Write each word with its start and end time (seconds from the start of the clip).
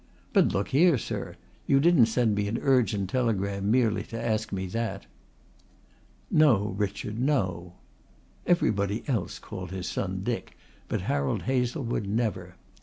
"But 0.33 0.47
look 0.51 0.69
here, 0.69 0.97
sir! 0.97 1.35
You 1.67 1.79
didn't 1.79 2.07
send 2.07 2.33
me 2.33 2.47
an 2.47 2.57
urgent 2.63 3.07
telegram 3.11 3.69
merely 3.69 4.01
to 4.05 4.19
ask 4.19 4.51
me 4.51 4.65
that." 4.65 5.05
"No, 6.31 6.73
Richard, 6.75 7.19
no." 7.19 7.73
Everybody 8.47 9.03
else 9.07 9.37
called 9.37 9.69
his 9.69 9.85
son 9.85 10.21
Dick, 10.23 10.57
but 10.87 11.01
Harold 11.01 11.43
Hazlewood 11.43 12.07
never. 12.07 12.55